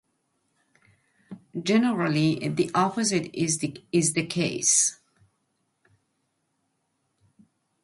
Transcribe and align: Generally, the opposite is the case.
Generally, 1.61 2.47
the 2.49 2.71
opposite 2.73 3.29
is 3.35 3.59
the 3.59 4.25
case. 4.25 4.99